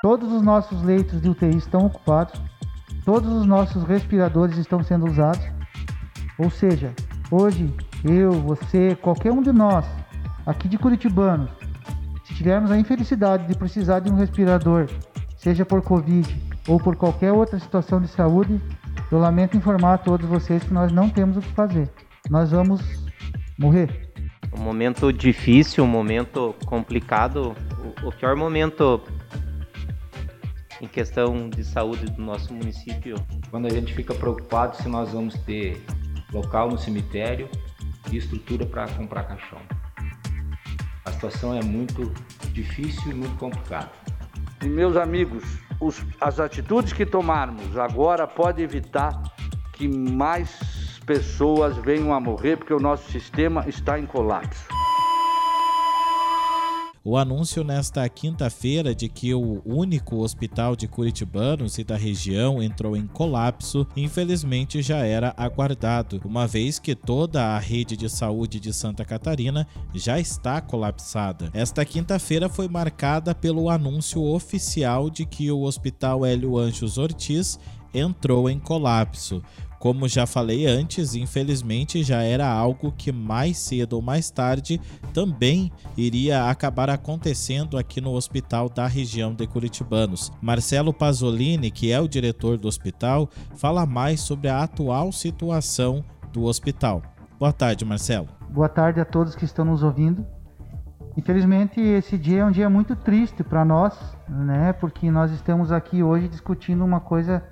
Todos 0.00 0.32
os 0.32 0.42
nossos 0.42 0.80
leitos 0.84 1.20
de 1.20 1.28
UTI 1.28 1.56
estão 1.56 1.86
ocupados, 1.86 2.40
todos 3.04 3.32
os 3.32 3.44
nossos 3.44 3.82
respiradores 3.82 4.56
estão 4.56 4.80
sendo 4.80 5.06
usados. 5.06 5.44
Ou 6.38 6.48
seja, 6.50 6.94
hoje 7.32 7.74
eu, 8.04 8.30
você, 8.30 8.94
qualquer 8.94 9.32
um 9.32 9.42
de 9.42 9.50
nós 9.50 9.84
aqui 10.46 10.68
de 10.68 10.78
Curitibanos, 10.78 11.50
se 12.22 12.32
tivermos 12.32 12.70
a 12.70 12.78
infelicidade 12.78 13.48
de 13.48 13.58
precisar 13.58 13.98
de 13.98 14.08
um 14.08 14.14
respirador, 14.14 14.86
seja 15.36 15.66
por 15.66 15.82
Covid 15.82 16.32
ou 16.68 16.78
por 16.78 16.94
qualquer 16.94 17.32
outra 17.32 17.58
situação 17.58 18.00
de 18.00 18.06
saúde, 18.06 18.60
eu 19.10 19.18
lamento 19.18 19.56
informar 19.56 19.94
a 19.94 19.98
todos 19.98 20.28
vocês 20.28 20.62
que 20.62 20.72
nós 20.72 20.92
não 20.92 21.10
temos 21.10 21.38
o 21.38 21.40
que 21.40 21.52
fazer. 21.54 21.90
Nós 22.30 22.52
vamos 22.52 22.80
morrer. 23.58 24.12
Um 24.56 24.62
momento 24.62 25.12
difícil, 25.12 25.82
um 25.82 25.88
momento 25.88 26.54
complicado, 26.66 27.52
o 28.04 28.12
pior 28.12 28.36
momento 28.36 29.02
em 30.80 30.86
questão 30.86 31.48
de 31.48 31.64
saúde 31.64 32.06
do 32.06 32.22
nosso 32.22 32.52
município. 32.52 33.16
Quando 33.50 33.66
a 33.66 33.70
gente 33.70 33.94
fica 33.94 34.14
preocupado 34.14 34.76
se 34.76 34.88
nós 34.88 35.12
vamos 35.12 35.34
ter 35.40 35.84
local 36.32 36.70
no 36.70 36.78
cemitério 36.78 37.48
e 38.10 38.16
estrutura 38.16 38.64
para 38.66 38.88
comprar 38.88 39.24
caixão. 39.24 39.58
A 41.04 41.12
situação 41.12 41.54
é 41.54 41.62
muito 41.62 42.12
difícil 42.52 43.10
e 43.10 43.14
muito 43.14 43.36
complicada. 43.36 43.90
E 44.62 44.68
meus 44.68 44.96
amigos, 44.96 45.44
os, 45.80 46.04
as 46.20 46.40
atitudes 46.40 46.92
que 46.92 47.06
tomarmos 47.06 47.76
agora 47.76 48.26
podem 48.26 48.64
evitar 48.64 49.22
que 49.72 49.88
mais 49.88 51.00
pessoas 51.06 51.76
venham 51.78 52.12
a 52.12 52.20
morrer, 52.20 52.56
porque 52.56 52.74
o 52.74 52.80
nosso 52.80 53.10
sistema 53.10 53.64
está 53.66 53.98
em 53.98 54.04
colapso. 54.04 54.77
O 57.04 57.16
anúncio 57.16 57.62
nesta 57.62 58.06
quinta-feira 58.08 58.94
de 58.94 59.08
que 59.08 59.32
o 59.32 59.62
único 59.64 60.16
hospital 60.16 60.74
de 60.74 60.88
Curitibanos 60.88 61.78
e 61.78 61.84
da 61.84 61.96
região 61.96 62.62
entrou 62.62 62.96
em 62.96 63.06
colapso, 63.06 63.86
infelizmente 63.96 64.82
já 64.82 64.98
era 64.98 65.32
aguardado, 65.36 66.20
uma 66.24 66.46
vez 66.46 66.78
que 66.78 66.94
toda 66.94 67.54
a 67.54 67.58
rede 67.58 67.96
de 67.96 68.08
saúde 68.10 68.58
de 68.58 68.72
Santa 68.72 69.04
Catarina 69.04 69.66
já 69.94 70.18
está 70.18 70.60
colapsada. 70.60 71.50
Esta 71.54 71.84
quinta-feira 71.84 72.48
foi 72.48 72.68
marcada 72.68 73.34
pelo 73.34 73.70
anúncio 73.70 74.22
oficial 74.22 75.08
de 75.08 75.24
que 75.24 75.50
o 75.50 75.62
Hospital 75.62 76.26
Hélio 76.26 76.58
Anjos 76.58 76.98
Ortiz 76.98 77.58
entrou 77.94 78.50
em 78.50 78.58
colapso. 78.58 79.42
Como 79.78 80.08
já 80.08 80.26
falei 80.26 80.66
antes, 80.66 81.14
infelizmente 81.14 82.02
já 82.02 82.22
era 82.22 82.48
algo 82.48 82.90
que 82.90 83.12
mais 83.12 83.58
cedo 83.58 83.92
ou 83.92 84.02
mais 84.02 84.28
tarde 84.28 84.80
também 85.14 85.70
iria 85.96 86.50
acabar 86.50 86.90
acontecendo 86.90 87.78
aqui 87.78 88.00
no 88.00 88.12
hospital 88.12 88.68
da 88.68 88.88
região 88.88 89.32
de 89.32 89.46
Curitibanos. 89.46 90.32
Marcelo 90.42 90.92
Pasolini, 90.92 91.70
que 91.70 91.92
é 91.92 92.00
o 92.00 92.08
diretor 92.08 92.58
do 92.58 92.66
hospital, 92.66 93.28
fala 93.56 93.86
mais 93.86 94.20
sobre 94.20 94.48
a 94.48 94.64
atual 94.64 95.12
situação 95.12 96.04
do 96.32 96.44
hospital. 96.44 97.00
Boa 97.38 97.52
tarde, 97.52 97.84
Marcelo. 97.84 98.28
Boa 98.50 98.68
tarde 98.68 99.00
a 99.00 99.04
todos 99.04 99.36
que 99.36 99.44
estão 99.44 99.64
nos 99.64 99.84
ouvindo. 99.84 100.26
Infelizmente, 101.16 101.80
esse 101.80 102.18
dia 102.18 102.40
é 102.40 102.44
um 102.44 102.50
dia 102.50 102.68
muito 102.68 102.96
triste 102.96 103.44
para 103.44 103.64
nós, 103.64 103.94
né? 104.28 104.72
Porque 104.72 105.08
nós 105.10 105.30
estamos 105.30 105.70
aqui 105.70 106.02
hoje 106.02 106.28
discutindo 106.28 106.84
uma 106.84 107.00
coisa 107.00 107.42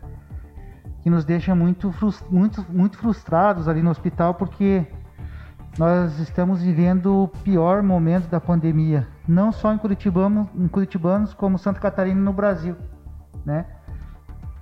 que 1.06 1.10
nos 1.10 1.24
deixa 1.24 1.54
muito, 1.54 1.94
muito, 2.28 2.66
muito 2.68 2.98
frustrados 2.98 3.68
ali 3.68 3.80
no 3.80 3.90
hospital, 3.90 4.34
porque 4.34 4.84
nós 5.78 6.18
estamos 6.18 6.60
vivendo 6.60 7.22
o 7.22 7.28
pior 7.28 7.80
momento 7.80 8.26
da 8.28 8.40
pandemia, 8.40 9.06
não 9.28 9.52
só 9.52 9.72
em 9.72 9.78
em 10.56 10.66
Curitibanos 10.66 11.32
como 11.32 11.60
Santa 11.60 11.78
Catarina 11.78 12.20
no 12.20 12.32
Brasil, 12.32 12.74
né? 13.44 13.66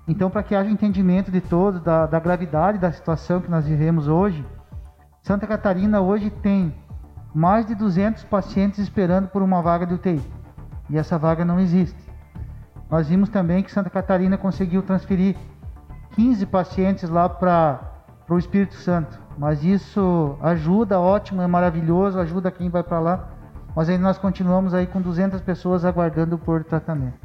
Então, 0.07 0.29
para 0.29 0.43
que 0.43 0.55
haja 0.55 0.69
entendimento 0.69 1.31
de 1.31 1.41
todos 1.41 1.81
da, 1.81 2.05
da 2.05 2.21
gravidade 2.21 2.77
da 2.77 2.93
situação 2.93 3.41
que 3.41 3.51
nós 3.51 3.67
vivemos 3.67 4.07
hoje, 4.07 4.45
Santa 5.23 5.47
Catarina 5.47 6.03
hoje 6.03 6.29
tem 6.29 6.75
mais 7.35 7.65
de 7.65 7.75
200 7.75 8.23
pacientes 8.25 8.81
esperando 8.81 9.29
por 9.29 9.41
uma 9.41 9.63
vaga 9.63 9.87
de 9.87 9.95
UTI 9.95 10.21
e 10.91 10.99
essa 10.99 11.17
vaga 11.17 11.43
não 11.43 11.59
existe. 11.59 12.05
Nós 12.91 13.09
vimos 13.09 13.31
também 13.31 13.63
que 13.63 13.73
Santa 13.73 13.89
Catarina 13.89 14.37
conseguiu 14.37 14.83
transferir 14.83 15.37
15 16.15 16.47
pacientes 16.47 17.11
lá 17.11 17.29
para 17.29 17.81
o 18.29 18.39
Espírito 18.39 18.75
Santo. 18.75 19.19
Mas 19.37 19.65
isso 19.65 20.37
ajuda, 20.41 21.01
ótimo, 21.01 21.43
é 21.43 21.47
maravilhoso, 21.47 22.19
ajuda 22.19 22.51
quem 22.51 22.71
vai 22.71 22.83
para 22.83 23.01
lá. 23.01 23.29
Mas 23.75 23.89
ainda 23.89 24.05
nós 24.05 24.19
continuamos 24.19 24.73
aí 24.73 24.87
com 24.87 25.01
200 25.01 25.41
pessoas 25.41 25.85
aguardando 25.85 26.39
por 26.39 26.63
tratamento. 26.63 27.19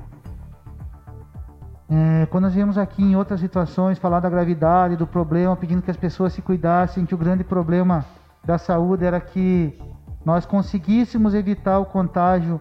É, 1.92 2.28
quando 2.28 2.44
nós 2.44 2.54
viemos 2.54 2.78
aqui 2.78 3.04
em 3.04 3.16
outras 3.16 3.40
situações 3.40 3.98
falar 3.98 4.20
da 4.20 4.30
gravidade, 4.30 4.96
do 4.96 5.08
problema, 5.08 5.56
pedindo 5.56 5.82
que 5.82 5.92
as 5.92 5.98
pessoas 5.98 6.34
se 6.34 6.42
cuidassem, 6.42 7.06
que 7.06 7.16
o 7.16 7.18
grande 7.18 7.44
problema 7.44 8.06
da 8.44 8.58
saúde 8.58 9.06
era 9.06 9.20
que 9.20 9.80
nós 10.26 10.46
conseguíssemos 10.46 11.34
evitar 11.34 11.80
o 11.80 11.86
contágio 11.86 12.60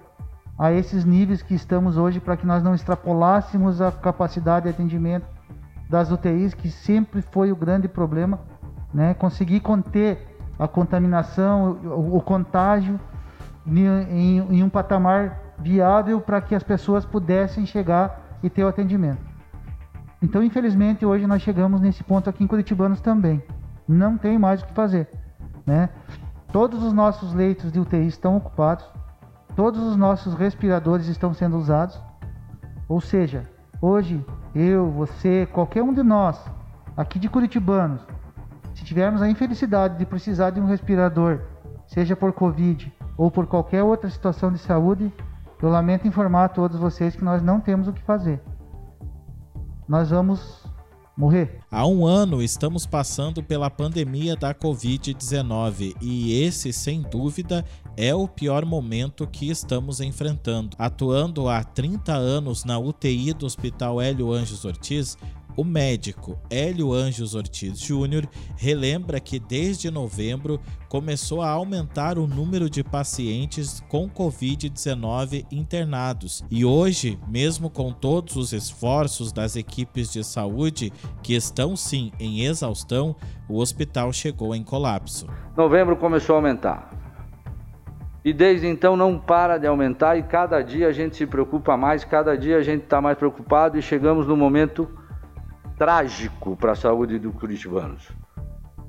a 0.59 0.73
esses 0.73 1.05
níveis 1.05 1.41
que 1.41 1.55
estamos 1.55 1.97
hoje 1.97 2.21
para 2.21 2.37
que 2.37 2.47
nós 2.47 2.63
não 2.63 2.75
extrapolássemos 2.75 3.81
a 3.81 3.93
capacidade 3.93 4.65
de 4.65 4.71
atendimento 4.71 5.38
das 5.89 6.11
UTIs, 6.11 6.55
que 6.55 6.71
sempre 6.71 7.23
foi 7.23 7.51
o 7.51 7.57
grande 7.57 7.89
problema, 7.89 8.39
né? 8.93 9.15
Conseguir 9.15 9.61
conter 9.61 10.37
a 10.59 10.69
contaminação, 10.69 11.79
o, 11.83 12.17
o 12.17 12.21
contágio 12.21 13.01
em, 13.67 14.39
em, 14.51 14.63
um 14.63 14.69
patamar 14.69 15.41
viável 15.59 16.21
para 16.21 16.41
que 16.41 16.55
as 16.55 16.63
pessoas 16.63 17.05
pudessem 17.05 17.65
chegar 17.65 18.39
e 18.43 18.51
ter 18.51 18.65
o 18.65 18.69
atendimento. 18.69 19.21
Então, 20.21 20.43
infelizmente, 20.43 21.07
hoje 21.07 21.27
nós 21.27 21.43
chegamos 21.43 21.81
nesse 21.81 22.03
ponto 22.03 22.29
aqui 22.29 22.43
em 22.43 22.47
Curitibanos 22.47 23.01
também. 23.01 23.43
Não 23.87 24.19
tem 24.19 24.39
mais 24.39 24.63
o 24.63 24.67
que 24.67 24.75
fazer, 24.75 25.09
né? 25.65 25.89
Todos 26.53 26.83
os 26.83 26.93
nossos 26.93 27.33
leitos 27.33 27.71
de 27.71 27.79
UTI 27.79 28.07
estão 28.07 28.37
ocupados, 28.37 28.85
todos 29.55 29.81
os 29.83 29.97
nossos 29.97 30.35
respiradores 30.35 31.07
estão 31.07 31.33
sendo 31.33 31.57
usados. 31.57 32.01
Ou 32.89 33.01
seja, 33.01 33.47
hoje 33.81 34.25
eu, 34.55 34.91
você, 34.91 35.47
qualquer 35.53 35.83
um 35.83 35.93
de 35.93 36.03
nós, 36.03 36.39
aqui 36.97 37.19
de 37.19 37.29
Curitibanos, 37.29 38.01
se 38.75 38.85
tivermos 38.85 39.23
a 39.23 39.29
infelicidade 39.29 39.99
de 39.99 40.07
precisar 40.07 40.51
de 40.51 40.61
um 40.61 40.67
respirador, 40.67 41.41
seja 41.87 42.15
por 42.15 42.33
Covid 42.33 42.93
ou 43.17 43.31
por 43.31 43.47
qualquer 43.47 43.83
outra 43.83 44.09
situação 44.09 44.53
de 44.53 44.59
saúde, 44.59 45.13
eu 45.61 45.69
lamento 45.69 46.07
informar 46.07 46.45
a 46.45 46.49
todos 46.49 46.79
vocês 46.79 47.17
que 47.17 47.25
nós 47.25 47.43
não 47.43 47.61
temos 47.61 47.89
o 47.89 47.93
que 47.93 48.03
fazer. 48.03 48.41
Nós 49.89 50.11
vamos 50.11 50.68
morrer. 51.19 51.61
Há 51.69 51.85
um 51.85 52.07
ano 52.07 52.41
estamos 52.41 52.87
passando 52.87 53.43
pela 53.43 53.69
pandemia 53.69 54.37
da 54.37 54.55
Covid-19 54.55 55.97
e 56.01 56.41
esse, 56.45 56.73
sem 56.73 57.03
dúvida, 57.03 57.65
é 57.97 58.15
o 58.15 58.29
pior 58.29 58.65
momento 58.65 59.27
que 59.27 59.51
estamos 59.51 60.01
enfrentando. 60.01 60.77
Atuando 60.79 61.49
há 61.49 61.65
30 61.65 62.15
anos 62.15 62.65
na 62.65 62.79
UTI 62.79 63.33
do 63.33 63.47
Hospital 63.47 64.01
Hélio 64.01 64.33
Anjos 64.33 64.65
Ortiz, 64.65 65.19
o 65.59 65.65
médico 65.65 66.39
Hélio 66.49 66.93
Anjos 66.93 67.35
Ortiz 67.35 67.81
Júnior 67.81 68.29
relembra 68.57 69.19
que 69.19 69.41
desde 69.41 69.91
novembro 69.91 70.61
começou 70.89 71.43
a 71.43 71.51
aumentar 71.51 72.17
o 72.17 72.29
número 72.29 72.71
de 72.71 72.85
pacientes 72.85 73.83
com 73.89 74.09
Covid-19 74.09 75.47
internados 75.51 76.45
e 76.49 76.65
hoje, 76.65 77.19
mesmo 77.27 77.69
com 77.69 77.93
todos 77.93 78.37
os 78.37 78.53
esforços 78.53 79.33
das 79.33 79.57
equipes 79.57 80.13
de 80.13 80.23
saúde 80.23 80.93
que 81.25 81.35
estão 81.35 81.75
sim 81.75 82.13
em 82.21 82.45
exaustão, 82.45 83.17
o 83.49 83.59
hospital 83.59 84.13
chegou 84.13 84.55
em 84.55 84.63
colapso. 84.63 85.27
Novembro 85.57 85.97
começou 85.97 86.37
a 86.37 86.39
aumentar. 86.39 86.89
E 88.25 88.33
desde 88.33 88.69
então 88.69 88.97
não 88.97 89.19
para 89.19 89.59
de 89.59 89.67
aumentar 89.67 90.17
e 90.17 90.23
cada 90.23 90.63
dia 90.63 90.87
a 90.87 90.93
gente 90.93 91.17
se 91.17 91.27
preocupa 91.27 91.77
mais, 91.77 92.05
cada 92.05 92.39
dia 92.39 92.59
a 92.59 92.63
gente 92.63 92.85
está 92.85 93.01
mais 93.01 93.19
preocupado 93.19 93.77
e 93.77 93.83
chegamos 93.83 94.25
no 94.25 94.37
momento 94.37 94.89
trágico 95.79 96.57
para 96.57 96.73
a 96.73 96.77
saúde 96.77 97.19
do 97.19 97.33
curitibanos. 97.33 98.09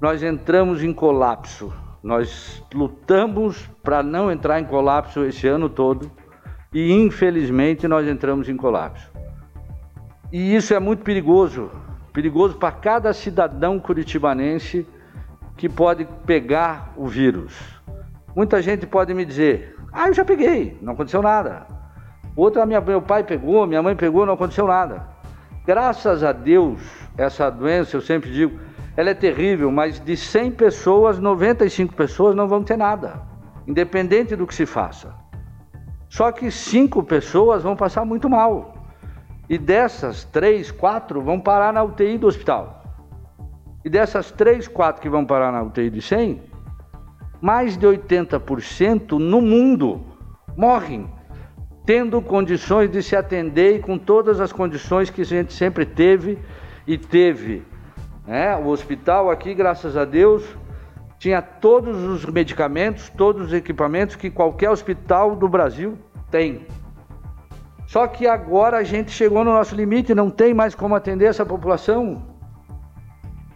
Nós 0.02 0.24
entramos 0.24 0.84
em 0.84 0.92
colapso. 0.92 1.72
Nós 2.02 2.64
lutamos 2.74 3.70
para 3.84 4.02
não 4.02 4.32
entrar 4.32 4.60
em 4.60 4.66
colapso 4.66 5.24
esse 5.24 5.48
ano 5.48 5.70
todo 5.70 6.10
e 6.74 6.92
infelizmente 6.92 7.88
nós 7.88 8.08
entramos 8.08 8.50
em 8.50 8.58
colapso. 8.58 9.12
E 10.32 10.56
isso 10.56 10.74
é 10.74 10.80
muito 10.80 11.04
perigoso, 11.04 11.70
perigoso 12.14 12.56
para 12.58 12.72
cada 12.72 13.14
cidadão 13.14 13.80
curitibanense 13.80 14.88
que 15.58 15.68
pode 15.68 16.08
pegar 16.26 16.94
o 16.96 17.08
vírus. 17.08 17.54
Muita 18.36 18.62
gente 18.62 18.88
pode 18.88 19.14
me 19.14 19.26
dizer: 19.26 19.76
"Ah, 19.92 20.08
eu 20.08 20.14
já 20.14 20.24
peguei, 20.24 20.78
não 20.82 20.94
aconteceu 20.94 21.22
nada". 21.22 21.68
Outra 22.36 22.66
minha, 22.66 22.80
meu 22.80 23.02
pai 23.02 23.24
pegou, 23.24 23.68
minha 23.68 23.84
mãe 23.84 23.96
pegou, 23.96 24.26
não 24.26 24.36
aconteceu 24.36 24.66
nada. 24.66 25.19
Graças 25.70 26.24
a 26.24 26.32
Deus, 26.32 26.82
essa 27.16 27.48
doença, 27.48 27.96
eu 27.96 28.02
sempre 28.02 28.32
digo, 28.32 28.60
ela 28.98 29.12
é 29.12 29.14
terrível, 29.14 29.72
mas 29.72 30.04
de 30.04 30.18
100 30.18 30.54
pessoas, 30.54 31.20
95 31.20 31.94
pessoas 31.94 32.36
não 32.36 32.48
vão 32.48 32.64
ter 32.64 32.76
nada, 32.76 33.22
independente 33.68 34.36
do 34.36 34.48
que 34.48 34.56
se 34.56 34.66
faça. 34.66 35.14
Só 36.10 36.32
que 36.32 36.50
cinco 36.50 37.04
pessoas 37.04 37.62
vão 37.62 37.76
passar 37.76 38.04
muito 38.04 38.28
mal. 38.28 38.84
E 39.48 39.60
dessas 39.60 40.24
três, 40.24 40.72
quatro 40.72 41.22
vão 41.22 41.40
parar 41.40 41.72
na 41.72 41.84
UTI 41.84 42.18
do 42.18 42.26
hospital. 42.26 42.84
E 43.86 43.92
dessas 43.92 44.32
três, 44.32 44.68
quatro 44.68 45.00
que 45.00 45.08
vão 45.08 45.24
parar 45.24 45.52
na 45.52 45.62
UTI 45.62 45.92
de 45.92 46.02
100, 46.02 46.42
mais 47.40 47.78
de 47.78 47.86
80% 47.86 49.20
no 49.20 49.40
mundo 49.40 50.02
morrem 50.58 51.08
tendo 51.90 52.22
condições 52.22 52.92
de 52.92 53.02
se 53.02 53.16
atender 53.16 53.78
e 53.78 53.80
com 53.80 53.98
todas 53.98 54.40
as 54.40 54.54
condições 54.54 55.10
que 55.10 55.22
a 55.22 55.26
gente 55.26 55.52
sempre 55.52 55.88
teve 55.88 56.38
e 56.86 57.00
teve. 57.00 57.64
Né? 58.28 58.56
O 58.58 58.68
hospital 58.68 59.32
aqui, 59.32 59.56
graças 59.56 59.98
a 59.98 60.06
Deus, 60.06 60.44
tinha 61.18 61.42
todos 61.42 62.04
os 62.04 62.24
medicamentos, 62.26 63.10
todos 63.18 63.48
os 63.48 63.54
equipamentos 63.54 64.16
que 64.16 64.30
qualquer 64.30 64.70
hospital 64.70 65.36
do 65.36 65.50
Brasil 65.50 65.98
tem. 66.30 66.68
Só 67.88 68.06
que 68.06 68.28
agora 68.28 68.78
a 68.78 68.84
gente 68.84 69.10
chegou 69.10 69.44
no 69.44 69.52
nosso 69.52 69.74
limite, 69.74 70.14
não 70.14 70.30
tem 70.30 70.54
mais 70.54 70.76
como 70.76 70.94
atender 70.94 71.26
essa 71.26 71.44
população. 71.44 72.22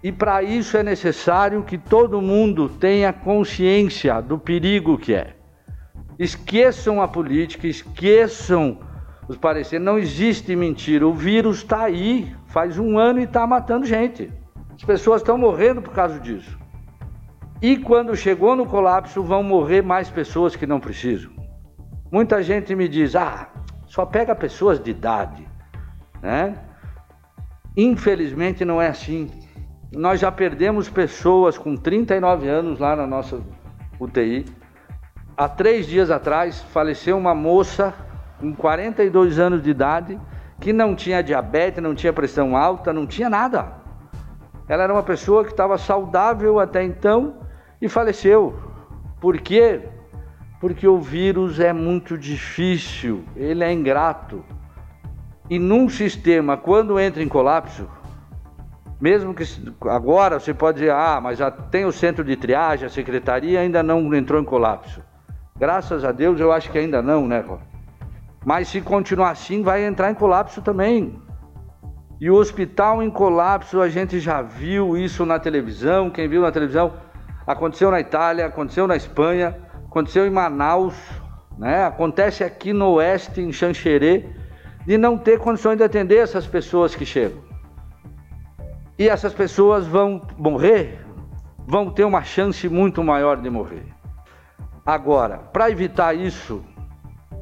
E 0.01 0.11
para 0.11 0.41
isso 0.41 0.75
é 0.75 0.81
necessário 0.81 1.61
que 1.61 1.77
todo 1.77 2.19
mundo 2.19 2.67
tenha 2.67 3.13
consciência 3.13 4.19
do 4.23 4.39
perigo 4.39 4.97
que 4.97 5.13
é. 5.13 5.42
Esqueçam 6.17 7.01
a 7.01 7.07
política, 7.07 7.67
esqueçam 7.67 8.79
os 9.27 9.37
pareceres. 9.37 9.85
Não 9.85 9.97
existe 9.97 10.55
mentira. 10.55 11.07
O 11.07 11.13
vírus 11.13 11.57
está 11.57 11.83
aí, 11.83 12.35
faz 12.47 12.77
um 12.77 12.97
ano 12.97 13.19
e 13.19 13.23
está 13.23 13.45
matando 13.47 13.85
gente. 13.85 14.31
As 14.75 14.83
pessoas 14.83 15.21
estão 15.21 15.37
morrendo 15.37 15.81
por 15.81 15.93
causa 15.93 16.19
disso. 16.19 16.57
E 17.61 17.77
quando 17.77 18.15
chegou 18.15 18.55
no 18.55 18.65
colapso, 18.65 19.23
vão 19.23 19.41
morrer 19.41 19.81
mais 19.81 20.09
pessoas 20.09 20.55
que 20.55 20.67
não 20.67 20.79
precisam. 20.79 21.31
Muita 22.11 22.43
gente 22.43 22.75
me 22.75 22.87
diz: 22.87 23.15
ah, 23.15 23.49
só 23.85 24.05
pega 24.05 24.35
pessoas 24.35 24.79
de 24.79 24.91
idade, 24.91 25.47
né? 26.21 26.57
Infelizmente 27.75 28.65
não 28.65 28.81
é 28.81 28.87
assim. 28.87 29.31
Nós 29.91 30.19
já 30.19 30.31
perdemos 30.31 30.89
pessoas 30.89 31.57
com 31.57 31.75
39 31.75 32.47
anos 32.47 32.79
lá 32.79 32.95
na 32.95 33.07
nossa 33.07 33.41
UTI. 33.99 34.45
Há 35.35 35.49
três 35.49 35.87
dias 35.87 36.11
atrás 36.11 36.61
faleceu 36.61 37.17
uma 37.17 37.33
moça 37.33 37.93
com 38.39 38.53
42 38.53 39.39
anos 39.39 39.63
de 39.63 39.69
idade 39.69 40.19
que 40.59 40.71
não 40.71 40.95
tinha 40.95 41.23
diabetes, 41.23 41.81
não 41.81 41.95
tinha 41.95 42.13
pressão 42.13 42.55
alta, 42.55 42.93
não 42.93 43.05
tinha 43.05 43.29
nada. 43.29 43.73
Ela 44.67 44.83
era 44.83 44.93
uma 44.93 45.03
pessoa 45.03 45.43
que 45.43 45.51
estava 45.51 45.77
saudável 45.77 46.59
até 46.59 46.83
então 46.83 47.37
e 47.81 47.89
faleceu. 47.89 48.57
Por 49.19 49.39
quê? 49.39 49.81
porque 50.63 50.87
o 50.87 50.97
vírus 50.97 51.59
é 51.59 51.73
muito 51.73 52.17
difícil, 52.17 53.25
ele 53.35 53.65
é 53.65 53.73
ingrato. 53.73 54.45
E 55.49 55.59
num 55.59 55.89
sistema, 55.89 56.55
quando 56.55 56.97
entra 56.97 57.21
em 57.21 57.27
colapso, 57.27 57.85
mesmo 58.97 59.33
que 59.33 59.43
agora 59.89 60.39
você 60.39 60.53
pode 60.53 60.79
dizer, 60.79 60.91
ah, 60.91 61.19
mas 61.21 61.39
já 61.39 61.51
tem 61.51 61.83
o 61.83 61.91
centro 61.91 62.23
de 62.23 62.37
triagem, 62.37 62.85
a 62.85 62.89
secretaria 62.89 63.59
ainda 63.59 63.83
não 63.83 64.15
entrou 64.15 64.39
em 64.41 64.45
colapso. 64.45 65.03
Graças 65.63 66.03
a 66.03 66.11
Deus 66.11 66.41
eu 66.41 66.51
acho 66.51 66.69
que 66.69 66.77
ainda 66.77 67.01
não, 67.01 67.25
né, 67.25 67.39
Rô? 67.39 67.57
Mas 68.43 68.67
se 68.67 68.81
continuar 68.81 69.29
assim, 69.29 69.63
vai 69.63 69.85
entrar 69.85 70.11
em 70.11 70.13
colapso 70.13 70.61
também. 70.61 71.17
E 72.19 72.29
o 72.29 72.35
hospital 72.35 73.01
em 73.01 73.09
colapso, 73.09 73.79
a 73.79 73.87
gente 73.87 74.19
já 74.19 74.41
viu 74.41 74.97
isso 74.97 75.25
na 75.25 75.39
televisão. 75.39 76.09
Quem 76.09 76.27
viu 76.27 76.41
na 76.41 76.51
televisão, 76.51 76.91
aconteceu 77.47 77.89
na 77.89 78.01
Itália, 78.01 78.45
aconteceu 78.45 78.85
na 78.87 78.97
Espanha 78.97 79.55
aconteceu 79.85 80.27
em 80.27 80.29
Manaus, 80.29 80.95
né? 81.57 81.85
acontece 81.85 82.43
aqui 82.43 82.73
no 82.73 82.95
oeste, 82.95 83.39
em 83.39 83.53
Xanxerê, 83.53 84.25
de 84.85 84.97
não 84.97 85.17
ter 85.17 85.39
condições 85.39 85.77
de 85.77 85.83
atender 85.85 86.17
essas 86.17 86.45
pessoas 86.45 86.93
que 86.93 87.05
chegam. 87.05 87.41
E 88.99 89.07
essas 89.07 89.33
pessoas 89.33 89.87
vão 89.87 90.27
morrer, 90.37 90.99
vão 91.65 91.89
ter 91.89 92.03
uma 92.03 92.21
chance 92.21 92.67
muito 92.67 93.01
maior 93.01 93.37
de 93.37 93.49
morrer. 93.49 93.92
Agora, 94.85 95.37
para 95.37 95.69
evitar 95.69 96.13
isso, 96.13 96.63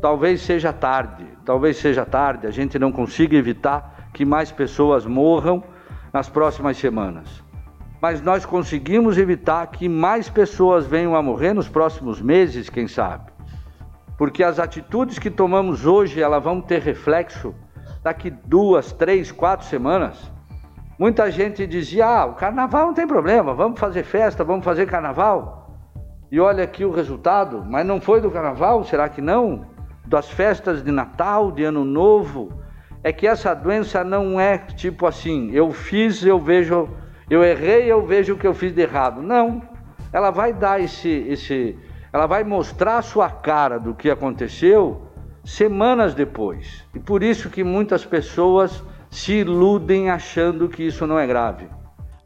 talvez 0.02 0.42
seja 0.42 0.72
tarde, 0.72 1.26
talvez 1.46 1.78
seja 1.78 2.06
tarde, 2.06 2.48
a 2.48 2.52
gente 2.52 2.78
não 2.78 2.92
consiga 2.92 3.36
evitar 3.36 4.10
que 4.14 4.26
mais 4.26 4.52
pessoas 4.52 5.06
morram 5.06 5.64
nas 6.14 6.30
próximas 6.30 6.78
semanas 6.78 7.44
mas 8.02 8.20
nós 8.20 8.44
conseguimos 8.44 9.20
evitar 9.20 9.68
que 9.68 9.88
mais 9.88 10.28
pessoas 10.28 10.88
venham 10.88 11.16
a 11.16 11.22
morrer 11.22 11.54
nos 11.54 11.70
próximos 11.70 12.20
meses, 12.20 12.68
quem 12.68 12.88
sabe. 12.88 13.32
Porque 14.18 14.44
as 14.44 14.58
atitudes 14.58 15.20
que 15.20 15.30
tomamos 15.30 15.86
hoje, 15.86 16.20
elas 16.20 16.44
vão 16.44 16.60
ter 16.60 16.82
reflexo 16.82 17.54
daqui 18.02 18.32
duas, 18.32 18.92
três, 18.92 19.32
quatro 19.32 19.68
semanas. 19.68 20.32
Muita 20.98 21.30
gente 21.30 21.68
dizia: 21.68 22.08
ah, 22.08 22.26
o 22.26 22.34
carnaval 22.34 22.88
não 22.88 22.94
tem 22.94 23.06
problema, 23.06 23.54
vamos 23.54 23.80
fazer 23.80 24.04
festa, 24.04 24.44
vamos 24.44 24.66
fazer 24.66 24.88
carnaval. 24.88 25.61
E 26.32 26.40
olha 26.40 26.64
aqui 26.64 26.86
o 26.86 26.92
resultado, 26.92 27.64
mas 27.68 27.86
não 27.86 28.00
foi 28.00 28.22
do 28.22 28.32
carnaval, 28.32 28.84
será 28.86 29.10
que 29.10 29.22
não? 29.22 29.66
Das 30.08 30.30
festas 30.30 30.82
de 30.82 30.90
Natal, 30.90 31.52
de 31.52 31.64
Ano 31.66 31.84
Novo. 31.84 32.54
É 33.04 33.12
que 33.12 33.28
essa 33.28 33.54
doença 33.54 34.04
não 34.04 34.40
é 34.40 34.58
tipo 34.58 35.06
assim, 35.06 35.52
eu 35.52 35.72
fiz, 35.72 36.24
eu 36.24 36.40
vejo 36.40 36.88
eu 37.32 37.46
errei, 37.46 37.90
eu 37.90 38.06
vejo 38.06 38.34
o 38.34 38.38
que 38.38 38.46
eu 38.46 38.54
fiz 38.54 38.74
de 38.74 38.82
errado. 38.82 39.22
Não. 39.22 39.62
Ela 40.12 40.32
vai 40.32 40.52
dar 40.52 40.82
esse, 40.82 41.10
esse, 41.30 41.78
ela 42.12 42.28
vai 42.28 42.44
mostrar 42.44 42.98
a 42.98 43.02
sua 43.02 43.30
cara 43.30 43.80
do 43.80 43.94
que 43.94 44.10
aconteceu 44.10 45.08
semanas 45.44 46.14
depois. 46.14 46.86
E 46.94 47.00
por 47.00 47.24
isso 47.24 47.50
que 47.50 47.64
muitas 47.64 48.06
pessoas 48.06 48.84
se 49.10 49.40
iludem 49.40 50.10
achando 50.10 50.68
que 50.68 50.84
isso 50.84 51.08
não 51.08 51.18
é 51.18 51.26
grave. 51.26 51.68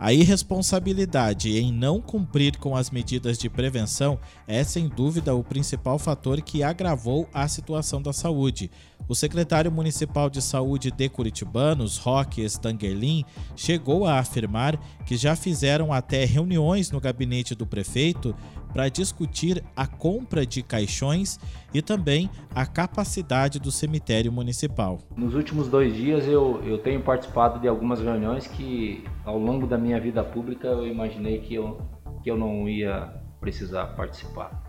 A 0.06 0.14
irresponsabilidade 0.14 1.58
em 1.58 1.74
não 1.74 2.00
cumprir 2.00 2.58
com 2.58 2.76
as 2.76 2.92
medidas 2.92 3.40
de 3.40 3.50
prevenção 3.50 4.20
é, 4.48 4.64
sem 4.64 4.88
dúvida, 4.88 5.34
o 5.34 5.44
principal 5.44 5.98
fator 5.98 6.44
que 6.44 6.62
agravou 6.62 7.28
a 7.34 7.48
situação 7.48 8.00
da 8.00 8.14
saúde. 8.14 8.70
O 9.08 9.14
secretário 9.14 9.72
municipal 9.72 10.30
de 10.32 10.42
saúde 10.42 10.90
de 10.90 11.08
Curitibanos, 11.10 11.98
Roque 11.98 12.42
Stangerlin, 12.44 13.24
chegou 13.56 14.06
a 14.06 14.18
afirmar 14.18 14.78
que 15.06 15.16
já 15.16 15.36
fizeram 15.36 15.94
até 15.94 16.26
reuniões 16.26 16.90
no 16.90 17.00
gabinete 17.00 17.54
do 17.54 17.68
prefeito 17.68 18.36
para 18.74 18.90
discutir 18.90 19.64
a 19.76 19.86
compra 19.86 20.46
de 20.46 20.64
caixões 20.64 21.40
e 21.74 21.82
também 21.82 22.30
a 22.54 22.66
capacidade 22.66 23.60
do 23.60 23.72
cemitério 23.72 24.32
municipal. 24.32 25.00
Nos 25.16 25.36
últimos 25.36 25.68
dois 25.68 25.96
dias 25.96 26.28
eu, 26.28 26.62
eu 26.66 26.80
tenho 26.80 27.02
participado 27.02 27.60
de 27.60 27.68
algumas 27.68 28.02
reuniões 28.02 28.48
que 28.48 29.04
ao 29.24 29.38
longo 29.38 29.68
da 29.68 29.78
minha 29.78 30.00
vida 30.02 30.24
pública 30.24 30.68
eu 30.68 30.88
imaginei 30.88 31.40
que 31.40 31.54
eu, 31.54 31.80
que 32.24 32.30
eu 32.30 32.38
não 32.38 32.68
ia 32.68 33.14
precisar 33.40 33.86
participar. 33.96 34.64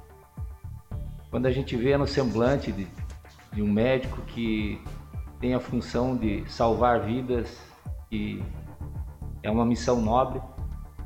Quando 1.31 1.47
a 1.47 1.51
gente 1.51 1.75
vê 1.75 1.97
no 1.97 2.07
semblante 2.07 2.71
de, 2.71 2.87
de 3.57 3.63
um 3.63 3.73
médico 3.73 4.21
que 4.27 4.79
tem 5.41 5.55
a 5.55 5.59
função 5.59 6.15
de 6.15 6.45
salvar 6.47 7.01
vidas 7.01 7.59
e 8.13 8.43
é 9.43 9.51
uma 9.51 9.65
missão 9.65 10.01
nobre, 10.01 10.41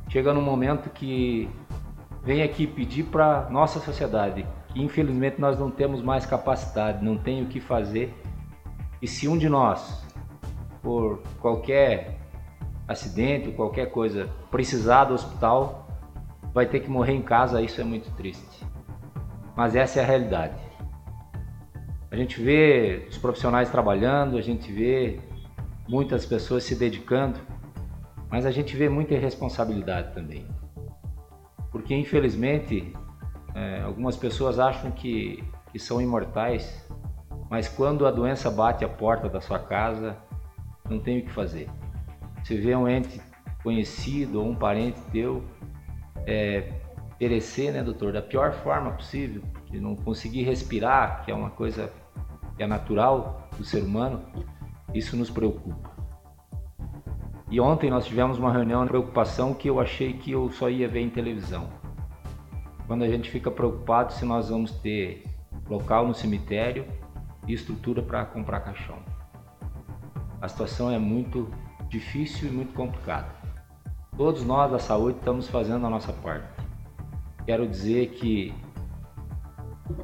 chega 0.08 0.34
num 0.34 0.42
momento 0.42 0.90
que 0.90 1.48
vem 2.24 2.42
aqui 2.42 2.66
pedir 2.66 3.04
para 3.04 3.48
nossa 3.48 3.78
sociedade 3.78 4.44
que 4.72 4.82
infelizmente 4.82 5.40
nós 5.40 5.58
não 5.58 5.70
temos 5.70 6.02
mais 6.02 6.26
capacidade, 6.26 7.04
não 7.04 7.16
tem 7.16 7.42
o 7.42 7.46
que 7.46 7.60
fazer. 7.60 8.14
E 9.02 9.06
se 9.06 9.26
um 9.28 9.36
de 9.36 9.48
nós, 9.48 10.04
por 10.82 11.20
qualquer 11.40 12.18
acidente 12.86 13.48
ou 13.48 13.54
qualquer 13.54 13.90
coisa, 13.90 14.28
precisar 14.50 15.04
do 15.04 15.14
hospital, 15.14 15.88
vai 16.52 16.66
ter 16.66 16.80
que 16.80 16.90
morrer 16.90 17.14
em 17.14 17.22
casa, 17.22 17.62
isso 17.62 17.80
é 17.80 17.84
muito 17.84 18.10
triste. 18.16 18.64
Mas 19.56 19.74
essa 19.74 20.00
é 20.00 20.02
a 20.02 20.06
realidade. 20.06 20.69
A 22.10 22.16
gente 22.16 22.42
vê 22.42 23.06
os 23.08 23.16
profissionais 23.16 23.70
trabalhando, 23.70 24.36
a 24.36 24.40
gente 24.40 24.72
vê 24.72 25.20
muitas 25.88 26.26
pessoas 26.26 26.64
se 26.64 26.74
dedicando, 26.74 27.38
mas 28.28 28.44
a 28.44 28.50
gente 28.50 28.76
vê 28.76 28.88
muita 28.88 29.14
irresponsabilidade 29.14 30.12
também. 30.12 30.44
Porque 31.70 31.94
infelizmente 31.94 32.92
é, 33.54 33.82
algumas 33.82 34.16
pessoas 34.16 34.58
acham 34.58 34.90
que, 34.90 35.44
que 35.70 35.78
são 35.78 36.00
imortais, 36.00 36.84
mas 37.48 37.68
quando 37.68 38.04
a 38.06 38.10
doença 38.10 38.50
bate 38.50 38.84
a 38.84 38.88
porta 38.88 39.28
da 39.28 39.40
sua 39.40 39.60
casa, 39.60 40.16
não 40.88 40.98
tem 40.98 41.20
o 41.20 41.24
que 41.24 41.30
fazer. 41.30 41.68
Você 42.42 42.56
vê 42.56 42.74
um 42.74 42.88
ente 42.88 43.20
conhecido 43.62 44.40
ou 44.40 44.48
um 44.48 44.54
parente 44.54 45.00
teu 45.12 45.44
é, 46.26 46.72
perecer, 47.18 47.72
né, 47.72 47.82
doutor, 47.82 48.12
da 48.12 48.22
pior 48.22 48.52
forma 48.52 48.92
possível, 48.92 49.42
de 49.70 49.80
não 49.80 49.94
conseguir 49.94 50.42
respirar, 50.42 51.24
que 51.24 51.30
é 51.30 51.34
uma 51.34 51.50
coisa 51.50 51.92
que 52.56 52.62
é 52.62 52.66
natural 52.66 53.48
do 53.56 53.64
ser 53.64 53.82
humano, 53.82 54.22
isso 54.92 55.16
nos 55.16 55.30
preocupa. 55.30 55.90
E 57.50 57.60
ontem 57.60 57.90
nós 57.90 58.06
tivemos 58.06 58.38
uma 58.38 58.52
reunião 58.52 58.82
de 58.84 58.88
preocupação 58.88 59.54
que 59.54 59.68
eu 59.68 59.80
achei 59.80 60.12
que 60.12 60.30
eu 60.32 60.50
só 60.52 60.70
ia 60.70 60.88
ver 60.88 61.00
em 61.00 61.10
televisão. 61.10 61.68
Quando 62.86 63.02
a 63.02 63.08
gente 63.08 63.30
fica 63.30 63.50
preocupado 63.50 64.12
se 64.12 64.24
nós 64.24 64.50
vamos 64.50 64.70
ter 64.70 65.24
local 65.68 66.06
no 66.06 66.14
cemitério 66.14 66.86
e 67.46 67.52
estrutura 67.52 68.02
para 68.02 68.24
comprar 68.24 68.60
caixão. 68.60 68.98
a 70.40 70.48
situação 70.48 70.90
é 70.90 70.98
muito 70.98 71.48
difícil 71.88 72.48
e 72.48 72.52
muito 72.52 72.72
complicada. 72.72 73.28
Todos 74.16 74.44
nós 74.44 74.70
da 74.70 74.78
saúde 74.78 75.18
estamos 75.18 75.48
fazendo 75.48 75.86
a 75.86 75.90
nossa 75.90 76.12
parte. 76.12 76.48
Quero 77.44 77.66
dizer 77.66 78.10
que 78.10 78.54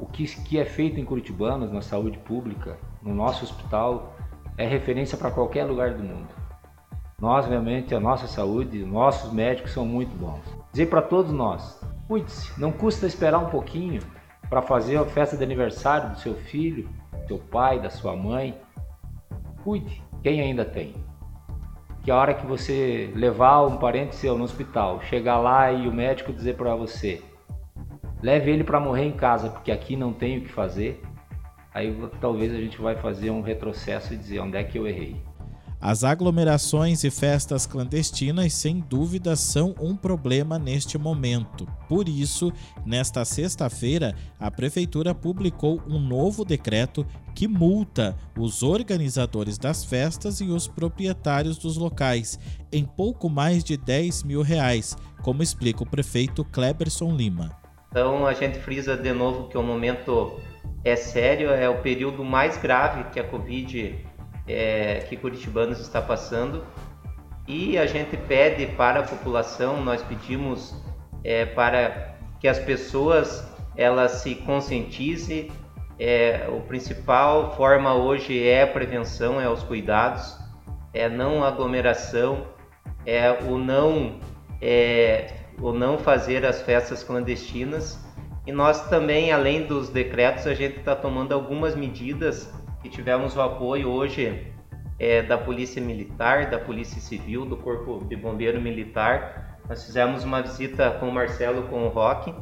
o 0.01 0.05
que, 0.05 0.57
é 0.57 0.65
feito 0.65 0.99
em 0.99 1.05
Curitibanos, 1.05 1.71
na 1.71 1.81
saúde 1.81 2.17
pública, 2.19 2.77
no 3.01 3.13
nosso 3.13 3.43
hospital, 3.43 4.15
é 4.57 4.65
referência 4.67 5.17
para 5.17 5.31
qualquer 5.31 5.65
lugar 5.65 5.93
do 5.93 6.03
mundo. 6.03 6.29
Nós, 7.19 7.47
realmente, 7.47 7.95
a 7.95 7.99
nossa 7.99 8.27
saúde, 8.27 8.83
nossos 8.85 9.31
médicos 9.31 9.71
são 9.71 9.85
muito 9.85 10.15
bons. 10.17 10.41
Dizer 10.71 10.87
para 10.87 11.01
todos 11.01 11.31
nós, 11.31 11.81
cuide-se, 12.07 12.59
não 12.59 12.71
custa 12.71 13.07
esperar 13.07 13.39
um 13.39 13.49
pouquinho 13.49 14.01
para 14.49 14.61
fazer 14.61 14.97
a 14.97 15.05
festa 15.05 15.35
de 15.35 15.43
aniversário 15.43 16.11
do 16.11 16.19
seu 16.19 16.35
filho, 16.35 16.87
do 17.11 17.27
seu 17.27 17.37
pai, 17.39 17.79
da 17.79 17.89
sua 17.89 18.15
mãe. 18.15 18.55
Cuide, 19.63 20.01
quem 20.21 20.41
ainda 20.41 20.63
tem. 20.63 20.93
Que 22.03 22.11
a 22.11 22.15
hora 22.15 22.33
que 22.33 22.45
você 22.45 23.11
levar 23.15 23.65
um 23.65 23.77
parente 23.77 24.15
seu 24.15 24.37
no 24.37 24.43
hospital, 24.43 25.01
chegar 25.01 25.39
lá 25.39 25.71
e 25.71 25.87
o 25.87 25.93
médico 25.93 26.31
dizer 26.31 26.55
para 26.55 26.75
você, 26.75 27.23
leve 28.21 28.51
ele 28.51 28.63
para 28.63 28.79
morrer 28.79 29.05
em 29.05 29.11
casa, 29.11 29.49
porque 29.49 29.71
aqui 29.71 29.95
não 29.95 30.13
tem 30.13 30.39
o 30.39 30.41
que 30.41 30.49
fazer, 30.49 31.01
aí 31.73 31.95
talvez 32.19 32.53
a 32.53 32.57
gente 32.57 32.79
vai 32.81 32.95
fazer 32.95 33.29
um 33.29 33.41
retrocesso 33.41 34.13
e 34.13 34.17
dizer 34.17 34.39
onde 34.39 34.57
é 34.57 34.63
que 34.63 34.77
eu 34.77 34.87
errei. 34.87 35.21
As 35.79 36.03
aglomerações 36.03 37.03
e 37.03 37.11
festas 37.11 37.67
clandestinas, 37.67 38.51
sem 38.53 38.79
dúvida, 38.79 39.35
são 39.35 39.75
um 39.79 39.95
problema 39.95 40.57
neste 40.57 40.97
momento. 40.97 41.67
Por 41.87 42.09
isso, 42.09 42.51
nesta 42.83 43.23
sexta-feira, 43.23 44.15
a 44.39 44.49
Prefeitura 44.49 45.13
publicou 45.13 45.79
um 45.87 45.99
novo 45.99 46.43
decreto 46.43 47.05
que 47.35 47.47
multa 47.47 48.17
os 48.35 48.63
organizadores 48.63 49.59
das 49.59 49.85
festas 49.85 50.41
e 50.41 50.45
os 50.45 50.67
proprietários 50.67 51.59
dos 51.59 51.77
locais 51.77 52.39
em 52.71 52.83
pouco 52.83 53.29
mais 53.29 53.63
de 53.63 53.77
10 53.77 54.23
mil 54.23 54.41
reais, 54.41 54.97
como 55.21 55.43
explica 55.43 55.83
o 55.83 55.89
prefeito 55.89 56.43
Kleberson 56.43 57.15
Lima. 57.15 57.66
Então, 57.89 58.25
a 58.25 58.33
gente 58.33 58.59
frisa 58.59 58.95
de 58.95 59.11
novo 59.13 59.47
que 59.47 59.57
o 59.57 59.63
momento 59.63 60.39
é 60.83 60.95
sério, 60.95 61.49
é 61.49 61.69
o 61.69 61.81
período 61.81 62.23
mais 62.23 62.57
grave 62.57 63.05
que 63.11 63.19
a 63.19 63.23
Covid 63.23 64.05
é, 64.47 65.05
que 65.07 65.17
Curitibanos 65.17 65.79
está 65.79 66.01
passando 66.01 66.63
e 67.47 67.77
a 67.77 67.85
gente 67.85 68.17
pede 68.17 68.65
para 68.67 68.99
a 68.99 69.03
população, 69.03 69.81
nós 69.81 70.01
pedimos 70.03 70.75
é, 71.23 71.45
para 71.45 72.15
que 72.39 72.47
as 72.47 72.59
pessoas 72.59 73.47
elas 73.75 74.11
se 74.23 74.35
conscientizem. 74.35 75.49
É, 75.99 76.47
o 76.49 76.61
principal 76.61 77.55
forma 77.55 77.93
hoje 77.93 78.47
é 78.47 78.63
a 78.63 78.67
prevenção, 78.67 79.39
é 79.41 79.49
os 79.49 79.63
cuidados, 79.63 80.37
é 80.93 81.09
não 81.09 81.43
aglomeração, 81.43 82.47
é 83.05 83.31
o 83.31 83.57
não 83.57 84.19
é, 84.61 85.33
o 85.61 85.71
não 85.71 85.97
fazer 85.97 86.45
as 86.45 86.61
festas 86.61 87.03
clandestinas. 87.03 87.99
E 88.45 88.51
nós 88.51 88.89
também, 88.89 89.31
além 89.31 89.65
dos 89.65 89.89
decretos, 89.89 90.47
a 90.47 90.53
gente 90.53 90.79
está 90.79 90.95
tomando 90.95 91.33
algumas 91.33 91.75
medidas 91.75 92.51
que 92.81 92.89
tivemos 92.89 93.35
o 93.35 93.41
apoio 93.41 93.89
hoje 93.89 94.53
é, 94.99 95.21
da 95.21 95.37
Polícia 95.37 95.81
Militar, 95.81 96.49
da 96.49 96.57
Polícia 96.57 97.01
Civil, 97.01 97.45
do 97.45 97.57
Corpo 97.57 98.05
de 98.05 98.15
Bombeiro 98.15 98.61
Militar. 98.61 99.59
Nós 99.67 99.83
fizemos 99.85 100.23
uma 100.23 100.41
visita 100.41 100.91
com 100.91 101.09
o 101.09 101.11
Marcelo, 101.11 101.63
com 101.63 101.85
o 101.85 101.89
Roque, 101.89 102.33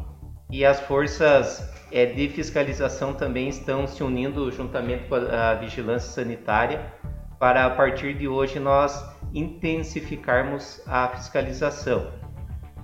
e 0.52 0.64
as 0.64 0.80
forças 0.82 1.74
é, 1.92 2.06
de 2.06 2.30
fiscalização 2.30 3.14
também 3.14 3.50
estão 3.50 3.88
se 3.88 4.04
unindo 4.04 4.52
juntamente 4.52 5.08
com 5.08 5.16
a, 5.16 5.52
a 5.52 5.56
vigilância 5.56 6.12
sanitária 6.12 6.94
para 7.40 7.66
a 7.66 7.70
partir 7.70 8.14
de 8.14 8.28
hoje 8.28 8.60
nós 8.60 9.04
intensificarmos 9.34 10.82
a 10.88 11.08
fiscalização. 11.10 12.25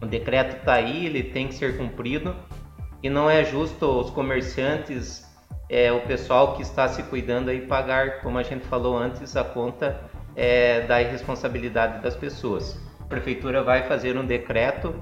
O 0.01 0.05
decreto 0.05 0.57
está 0.57 0.73
aí, 0.73 1.05
ele 1.05 1.23
tem 1.23 1.47
que 1.47 1.53
ser 1.53 1.77
cumprido 1.77 2.35
e 3.03 3.09
não 3.09 3.29
é 3.29 3.43
justo 3.43 3.85
os 3.85 4.09
comerciantes 4.09 5.29
é, 5.71 5.89
o 5.89 6.01
pessoal 6.01 6.53
que 6.55 6.61
está 6.61 6.89
se 6.89 7.01
cuidando 7.03 7.49
aí 7.49 7.61
pagar, 7.61 8.21
como 8.21 8.37
a 8.37 8.43
gente 8.43 8.65
falou 8.65 8.97
antes, 8.97 9.37
a 9.37 9.43
conta 9.43 10.01
é, 10.35 10.81
da 10.81 11.01
irresponsabilidade 11.01 12.01
das 12.01 12.13
pessoas. 12.13 12.77
A 12.99 13.05
prefeitura 13.05 13.63
vai 13.63 13.83
fazer 13.83 14.17
um 14.17 14.25
decreto 14.25 14.93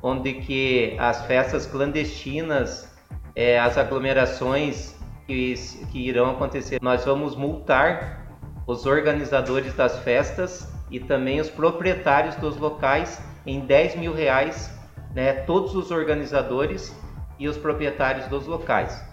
onde 0.00 0.34
que 0.34 0.94
as 0.96 1.26
festas 1.26 1.66
clandestinas, 1.66 2.88
é, 3.34 3.58
as 3.58 3.76
aglomerações 3.76 4.96
que, 5.26 5.54
que 5.90 6.08
irão 6.08 6.30
acontecer, 6.30 6.80
nós 6.80 7.04
vamos 7.04 7.34
multar 7.34 8.28
os 8.64 8.86
organizadores 8.86 9.74
das 9.74 9.98
festas 10.00 10.72
e 10.88 11.00
também 11.00 11.40
os 11.40 11.50
proprietários 11.50 12.36
dos 12.36 12.56
locais 12.56 13.20
em 13.46 13.60
10 13.60 13.96
mil 13.96 14.14
reais, 14.14 14.76
né, 15.14 15.32
todos 15.32 15.74
os 15.74 15.90
organizadores 15.90 16.94
e 17.38 17.48
os 17.48 17.56
proprietários 17.56 18.26
dos 18.28 18.46
locais. 18.46 19.04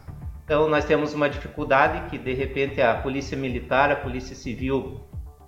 Então 0.46 0.68
nós 0.68 0.86
temos 0.86 1.14
uma 1.14 1.30
dificuldade 1.30 2.10
que 2.10 2.18
de 2.18 2.34
repente 2.34 2.82
a 2.82 2.96
polícia 2.96 3.38
militar, 3.38 3.92
a 3.92 3.96
polícia 3.96 4.36
civil 4.36 5.02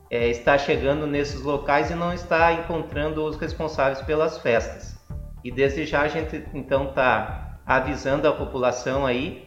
é, 0.09 0.27
está 0.27 0.57
chegando 0.57 1.07
nesses 1.07 1.41
locais 1.41 1.89
e 1.89 1.95
não 1.95 2.13
está 2.13 2.53
encontrando 2.53 3.23
os 3.23 3.37
responsáveis 3.37 4.01
pelas 4.01 4.37
festas. 4.37 4.99
E 5.43 5.51
desde 5.51 5.85
já 5.85 6.01
a 6.01 6.07
gente 6.07 6.43
então 6.53 6.89
está 6.89 7.59
avisando 7.65 8.27
a 8.27 8.31
população 8.31 9.05
aí 9.05 9.45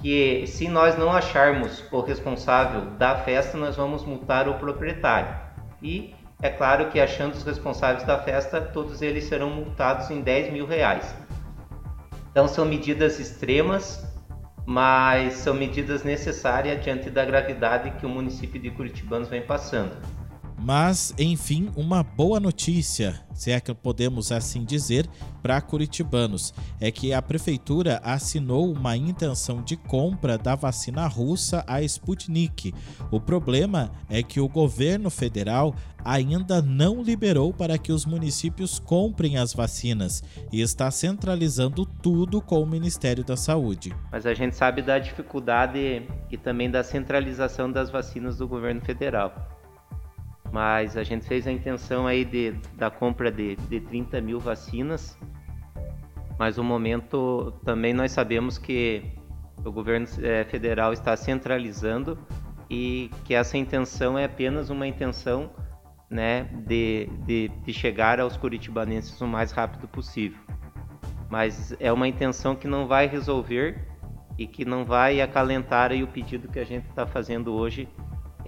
que 0.00 0.46
se 0.46 0.68
nós 0.68 0.98
não 0.98 1.12
acharmos 1.12 1.84
o 1.92 2.00
responsável 2.00 2.90
da 2.92 3.16
festa, 3.16 3.56
nós 3.56 3.76
vamos 3.76 4.04
multar 4.04 4.48
o 4.48 4.54
proprietário. 4.54 5.34
E 5.82 6.14
é 6.42 6.50
claro 6.50 6.88
que 6.90 7.00
achando 7.00 7.34
os 7.34 7.42
responsáveis 7.42 8.04
da 8.04 8.18
festa, 8.18 8.60
todos 8.60 9.02
eles 9.02 9.24
serão 9.24 9.50
multados 9.50 10.10
em 10.10 10.20
10 10.20 10.52
mil 10.52 10.66
reais. 10.66 11.14
Então 12.30 12.46
são 12.48 12.64
medidas 12.64 13.18
extremas 13.18 14.08
mas 14.66 15.34
são 15.34 15.52
medidas 15.52 16.04
necessárias 16.04 16.80
diante 16.80 17.10
da 17.10 17.24
gravidade 17.24 17.90
que 17.98 18.06
o 18.06 18.08
município 18.08 18.60
de 18.60 18.70
Curitibanos 18.70 19.28
vem 19.28 19.42
passando. 19.42 19.90
Mas, 20.62 21.14
enfim, 21.18 21.70
uma 21.74 22.02
boa 22.02 22.38
notícia, 22.38 23.18
se 23.32 23.50
é 23.50 23.58
que 23.58 23.72
podemos 23.72 24.30
assim 24.30 24.62
dizer, 24.62 25.08
para 25.42 25.58
curitibanos, 25.58 26.52
é 26.78 26.90
que 26.90 27.14
a 27.14 27.22
prefeitura 27.22 27.98
assinou 28.04 28.70
uma 28.70 28.94
intenção 28.94 29.62
de 29.62 29.74
compra 29.74 30.36
da 30.36 30.54
vacina 30.54 31.06
russa 31.06 31.64
a 31.66 31.80
Sputnik. 31.80 32.74
O 33.10 33.18
problema 33.18 33.90
é 34.10 34.22
que 34.22 34.38
o 34.38 34.46
governo 34.46 35.08
federal 35.08 35.74
ainda 36.04 36.60
não 36.60 37.02
liberou 37.02 37.54
para 37.54 37.78
que 37.78 37.90
os 37.90 38.04
municípios 38.04 38.78
comprem 38.78 39.38
as 39.38 39.54
vacinas 39.54 40.22
e 40.52 40.60
está 40.60 40.90
centralizando 40.90 41.86
tudo 41.86 42.42
com 42.42 42.62
o 42.62 42.66
Ministério 42.66 43.24
da 43.24 43.36
Saúde. 43.36 43.94
Mas 44.12 44.26
a 44.26 44.34
gente 44.34 44.54
sabe 44.56 44.82
da 44.82 44.98
dificuldade 44.98 46.06
e 46.30 46.36
também 46.36 46.70
da 46.70 46.84
centralização 46.84 47.72
das 47.72 47.88
vacinas 47.88 48.36
do 48.36 48.46
governo 48.46 48.82
federal 48.82 49.59
mas 50.52 50.96
a 50.96 51.02
gente 51.02 51.26
fez 51.26 51.46
a 51.46 51.52
intenção 51.52 52.06
aí 52.06 52.24
de, 52.24 52.52
da 52.76 52.90
compra 52.90 53.30
de, 53.30 53.56
de 53.56 53.80
30 53.80 54.20
mil 54.20 54.40
vacinas, 54.40 55.18
mas 56.38 56.56
no 56.56 56.64
momento 56.64 57.52
também 57.64 57.92
nós 57.92 58.12
sabemos 58.12 58.58
que 58.58 59.02
o 59.64 59.70
governo 59.70 60.06
é, 60.22 60.44
federal 60.44 60.92
está 60.92 61.16
centralizando 61.16 62.18
e 62.68 63.10
que 63.24 63.34
essa 63.34 63.58
intenção 63.58 64.18
é 64.18 64.24
apenas 64.24 64.70
uma 64.70 64.86
intenção 64.86 65.50
né, 66.08 66.44
de, 66.66 67.08
de, 67.26 67.48
de 67.48 67.72
chegar 67.72 68.18
aos 68.18 68.36
curitibanenses 68.36 69.20
o 69.20 69.26
mais 69.26 69.52
rápido 69.52 69.86
possível. 69.86 70.38
Mas 71.28 71.76
é 71.78 71.92
uma 71.92 72.08
intenção 72.08 72.56
que 72.56 72.66
não 72.66 72.88
vai 72.88 73.06
resolver 73.06 73.86
e 74.36 74.46
que 74.46 74.64
não 74.64 74.84
vai 74.84 75.20
acalentar 75.20 75.92
aí 75.92 76.02
o 76.02 76.08
pedido 76.08 76.48
que 76.48 76.58
a 76.58 76.64
gente 76.64 76.88
está 76.88 77.06
fazendo 77.06 77.52
hoje 77.52 77.88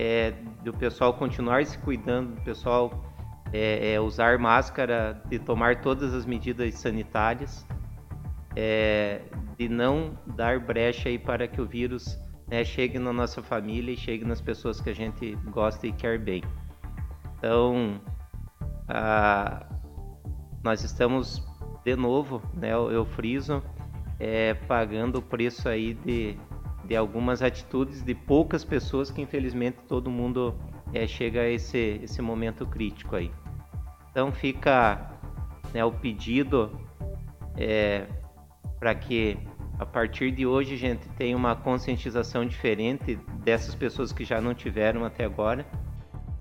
é, 0.03 0.33
do 0.65 0.73
pessoal 0.73 1.15
continuar 1.15 1.65
se 1.65 1.79
cuidando, 1.79 2.35
do 2.35 2.41
pessoal 2.41 3.05
é, 3.53 3.93
é, 3.95 4.01
usar 4.01 4.37
máscara, 4.37 5.23
de 5.29 5.39
tomar 5.39 5.81
todas 5.81 6.13
as 6.13 6.27
medidas 6.27 6.75
sanitárias, 6.75 7.65
é, 8.57 9.21
de 9.57 9.69
não 9.69 10.19
dar 10.35 10.59
brecha 10.59 11.09
aí 11.09 11.21
para 11.21 11.47
que 11.47 11.61
o 11.61 11.67
vírus 11.67 12.19
né, 12.49 12.65
chegue 12.65 12.99
na 12.99 13.13
nossa 13.13 13.45
família 13.45 13.93
e 13.93 13.97
chegue 13.97 14.25
nas 14.25 14.41
pessoas 14.41 14.81
que 14.81 14.91
a 14.91 14.95
gente 14.95 15.37
gosta 15.53 15.87
e 15.87 15.93
quer 15.93 16.19
bem. 16.19 16.43
Então, 17.39 18.01
a, 18.89 19.65
nós 20.65 20.83
estamos 20.83 21.47
de 21.85 21.95
novo, 21.95 22.43
né, 22.55 22.73
eu, 22.73 23.05
friso, 23.05 23.63
é, 24.19 24.55
pagando 24.55 25.19
o 25.19 25.23
preço 25.23 25.69
aí 25.69 25.95
de 25.95 26.37
de 26.85 26.97
algumas 26.97 27.43
atitudes 27.43 28.03
de 28.03 28.15
poucas 28.15 28.65
pessoas 28.65 29.11
que 29.11 29.21
infelizmente 29.21 29.79
todo 29.89 30.11
mundo 30.11 30.55
é, 30.93 31.07
chega 31.07 31.41
a 31.41 31.49
esse, 31.49 32.01
esse 32.03 32.21
momento 32.21 32.67
crítico 32.67 33.17
aí. 33.17 33.31
Então 34.11 34.31
fica 34.33 35.11
né, 35.73 35.85
o 35.85 35.93
pedido 35.93 36.79
é, 37.57 38.07
para 38.79 38.95
que 38.95 39.39
a 39.79 39.87
partir 39.87 40.31
de 40.31 40.47
hoje 40.47 40.77
gente 40.77 41.09
tenha 41.11 41.37
uma 41.37 41.57
conscientização 41.57 42.45
diferente 42.45 43.19
dessas 43.43 43.75
pessoas 43.75 44.13
que 44.13 44.25
já 44.25 44.41
não 44.41 44.55
tiveram 44.55 45.05
até 45.05 45.25
agora 45.25 45.67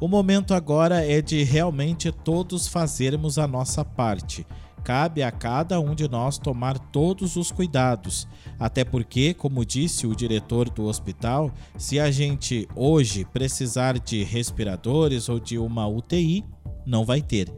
O 0.02 0.08
momento 0.08 0.56
agora 0.56 1.06
é 1.06 1.22
de 1.22 1.44
realmente 1.44 2.12
todos 2.12 2.68
fazermos 2.68 3.38
a 3.38 3.48
nossa 3.48 3.86
parte. 3.86 4.48
Cabe 4.84 5.22
a 5.22 5.32
cada 5.32 5.80
um 5.80 5.94
de 5.94 6.08
nós 6.10 6.38
tomar 6.38 6.78
todos 6.78 7.36
os 7.36 7.52
cuidados, 7.52 8.28
até 8.60 8.84
porque, 8.84 9.34
como 9.34 9.66
disse 9.66 10.08
o 10.08 10.16
diretor 10.16 10.70
do 10.70 10.86
hospital, 10.86 11.52
se 11.78 12.00
a 12.00 12.10
gente 12.10 12.68
hoje 12.76 13.24
precisar 13.26 14.00
de 14.00 14.24
respiradores 14.24 15.30
ou 15.30 15.40
de 15.40 15.58
uma 15.58 15.88
UTI, 15.88 16.44
não 16.86 17.06
vai 17.06 17.22
ter. 17.22 17.52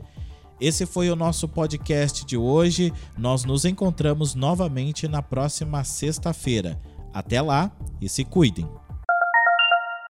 Esse 0.59 0.85
foi 0.85 1.09
o 1.09 1.15
nosso 1.15 1.47
podcast 1.47 2.25
de 2.25 2.37
hoje. 2.37 2.93
Nós 3.17 3.43
nos 3.43 3.65
encontramos 3.65 4.35
novamente 4.35 5.07
na 5.07 5.21
próxima 5.21 5.83
sexta-feira. 5.83 6.79
Até 7.13 7.41
lá 7.41 7.71
e 8.01 8.07
se 8.07 8.23
cuidem! 8.23 8.82